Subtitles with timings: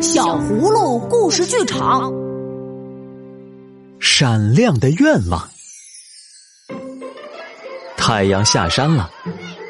[0.00, 2.12] 小葫芦故事剧场，
[3.98, 5.48] 闪亮的愿望。
[7.96, 9.10] 太阳下山了，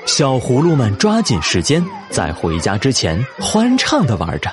[0.04, 4.50] 小葫芦们抓紧时间，在回家之前欢畅的玩着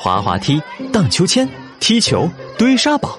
[0.00, 0.60] 滑滑梯、
[0.92, 1.48] 荡秋千、
[1.78, 3.18] 踢球、堆沙堡。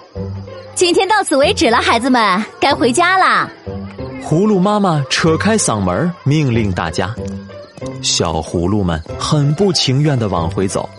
[0.73, 3.47] 今天到此为止了，孩子们该回家啦。
[4.23, 7.13] 葫芦妈妈扯开嗓门命令大家，
[8.01, 10.89] 小葫芦们很不情愿的往回走。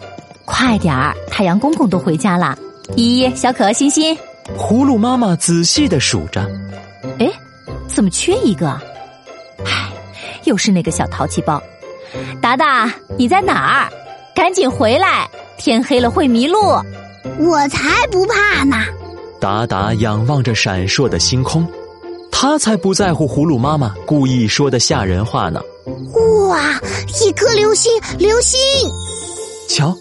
[0.45, 2.57] 快点儿，太阳公公都回家了。
[2.97, 4.17] 依依、小可、欣欣，
[4.59, 6.47] 葫芦妈妈仔细的数着，
[7.19, 7.31] 哎，
[7.89, 8.69] 怎么缺一个？
[9.65, 9.91] 唉，
[10.45, 11.63] 又是那个小淘气包。
[12.41, 13.93] 达达，你在哪儿？
[14.35, 16.59] 赶紧回来，天黑了会迷路。
[17.39, 18.77] 我才不怕呢！
[19.41, 21.67] 达达仰望着闪烁的星空，
[22.31, 25.61] 他才不在乎葫芦妈妈故意说的吓人话呢。
[26.49, 26.79] 哇，
[27.23, 28.61] 一颗流星，流星！
[29.69, 29.97] 瞧，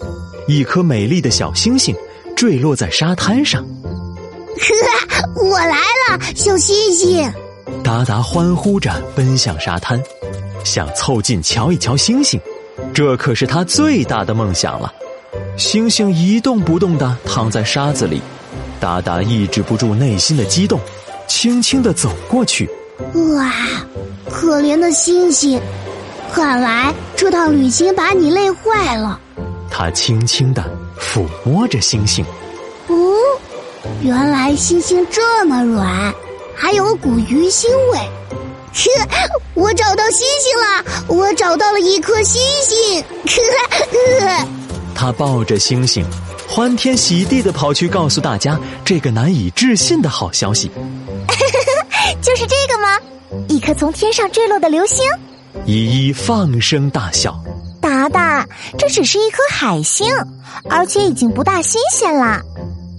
[0.46, 1.94] 一颗美丽的小星星
[2.36, 3.64] 坠落在沙滩上。
[3.64, 7.32] 呵， 我来了，小星星！
[7.82, 10.00] 达达欢呼着奔向沙滩，
[10.64, 12.40] 想凑近瞧一瞧星星，
[12.92, 14.92] 这可是他最大的梦想了。
[15.56, 18.20] 星星一动不动的躺在沙子里，
[18.80, 20.78] 达达抑制不住内心的激动，
[21.26, 22.68] 轻轻的走过去。
[23.34, 23.52] 哇，
[24.30, 25.60] 可怜的星星，
[26.32, 29.20] 看来这趟旅行把你累坏了。
[29.76, 30.62] 他轻轻的
[30.96, 32.24] 抚摸着星星。
[32.86, 32.94] 哦，
[34.02, 36.14] 原来星星这么软，
[36.54, 37.98] 还有股鱼腥味。
[38.72, 40.84] 呵，我找到星星了！
[41.08, 43.02] 我找到了一颗星星。
[43.26, 44.46] 呵呵。
[44.94, 46.06] 他抱着星星，
[46.46, 50.70] 欢天喜地的跑去告诉大家这个难以置信的好消息。
[52.22, 52.96] 就是这个吗？
[53.48, 55.04] 一颗从天上坠落的流星？
[55.66, 57.36] 依依放声大笑。
[58.08, 60.06] 达达，这只是一颗海星，
[60.68, 62.40] 而且已经不大新鲜了。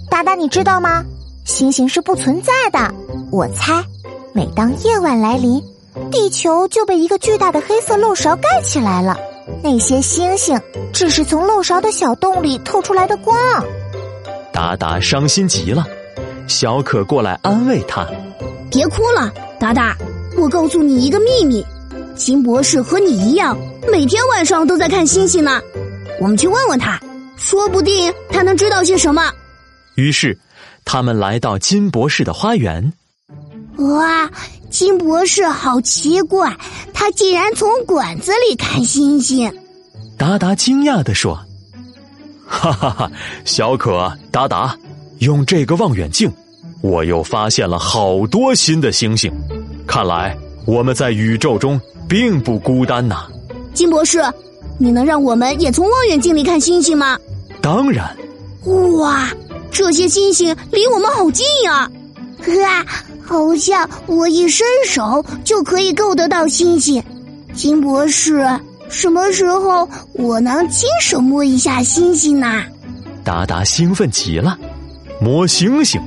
[0.10, 1.04] 达达，你知道吗？
[1.44, 2.94] 星星是不存在的。
[3.32, 3.84] 我猜，
[4.34, 5.62] 每当夜晚来临，
[6.12, 9.18] 地球就被一个巨大的黑色漏勺盖起来了。
[9.64, 10.60] 那些星星
[10.92, 13.38] 只是从漏勺的小洞里透出来的光。
[14.52, 15.86] 达达伤心极了，
[16.48, 18.08] 小可过来安慰他
[18.72, 19.96] ：“别哭了，达达，
[20.38, 21.64] 我告诉你一个秘密，
[22.16, 23.56] 金博士和你一样，
[23.92, 25.62] 每天晚上都在看星星呢。
[26.20, 27.00] 我们去问问他，
[27.38, 29.32] 说不定他能知道些什么。”
[29.96, 30.38] 于是，
[30.84, 32.94] 他们来到金博士的花园。
[33.78, 34.30] 哇，
[34.70, 36.56] 金博士好奇怪，
[36.94, 39.52] 他竟然从管子里看星星。
[40.18, 41.38] 达达惊讶地说
[42.48, 43.12] ：“哈哈哈，
[43.44, 44.78] 小可，达达，
[45.20, 46.32] 用这个望远镜，
[46.82, 49.32] 我又发现了好多新的星星。
[49.86, 53.28] 看来我们在宇宙中并不孤单呐。”
[53.76, 54.24] 金博士，
[54.80, 57.20] 你能让我们也从望远镜里看星星吗？
[57.62, 58.16] 当然。
[58.98, 59.30] 哇，
[59.70, 61.88] 这些星星离我们好近呀！
[62.66, 62.86] 啊。
[63.28, 67.04] 好像我一伸手就可以够得到星星，
[67.56, 68.48] 金博士，
[68.88, 72.64] 什么时候我能亲手摸一下星星呢？
[73.24, 74.56] 达达兴奋极了，
[75.20, 76.00] 摸星星，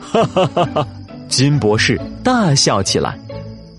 [0.00, 0.86] 哈哈哈哈！
[1.28, 3.18] 金博士大笑起来。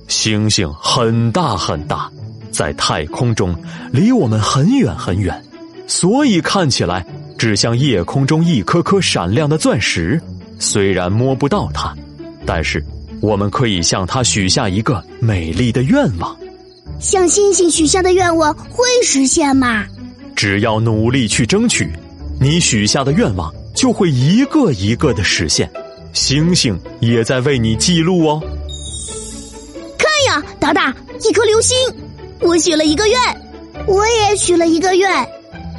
[0.09, 2.11] 星星很大很大，
[2.53, 3.53] 在太空中
[3.91, 5.43] 离我们很远很远，
[5.87, 7.05] 所以看起来
[7.37, 10.21] 只像夜空中一颗颗闪亮的钻石。
[10.59, 11.93] 虽然摸不到它。
[12.45, 12.83] 但是，
[13.21, 16.37] 我们可以向它许下一个美丽的愿望。
[16.99, 19.85] 向星星许下的愿望会实现吗？
[20.35, 21.89] 只要努力去争取，
[22.39, 25.69] 你许下的愿望就会一个一个的实现。
[26.11, 28.41] 星星也在为你记录哦。
[29.97, 31.77] 看呀，达达，一颗流星！
[32.43, 33.17] 我许了一个愿，
[33.87, 35.09] 我也许了一个愿。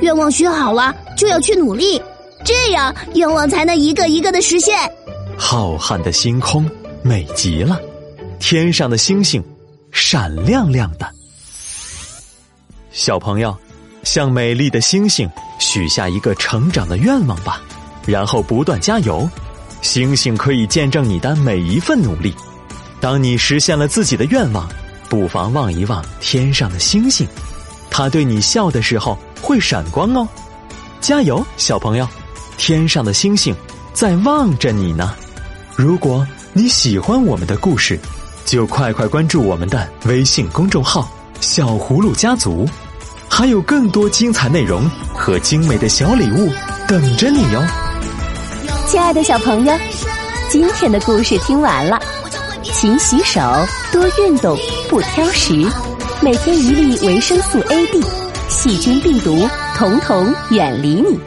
[0.00, 2.00] 愿望许好了，就要去努力，
[2.44, 4.76] 这样愿望才能一个一个的实现。
[5.36, 6.68] 浩瀚的星空
[7.02, 7.78] 美极了，
[8.40, 9.42] 天上的星星
[9.92, 11.06] 闪亮亮的。
[12.90, 13.56] 小朋友，
[14.02, 17.60] 向美丽的星星许下一个成长的愿望吧，
[18.06, 19.28] 然后不断加油。
[19.82, 22.34] 星星可以见证你的每一份努力。
[23.00, 24.66] 当你实现了自己的愿望，
[25.14, 27.24] 不妨望一望天上的星星，
[27.88, 30.26] 它对你笑的时候会闪光哦。
[31.00, 32.08] 加油，小朋友！
[32.56, 33.54] 天上的星星
[33.92, 35.14] 在望着你呢。
[35.76, 37.96] 如果你喜欢我们的故事，
[38.44, 41.08] 就快快关注我们的微信公众号
[41.40, 42.68] “小葫芦家族”，
[43.30, 46.52] 还有更多精彩内容和精美的小礼物
[46.88, 47.62] 等着你哟！
[48.88, 49.72] 亲爱的小朋友，
[50.50, 52.00] 今天的故事听完了，
[52.64, 53.40] 勤洗手，
[53.92, 54.58] 多运动，
[54.94, 55.52] 不挑食，
[56.22, 58.00] 每天一粒维生素 A、D，
[58.48, 59.44] 细菌病毒
[59.76, 61.18] 统统远离你。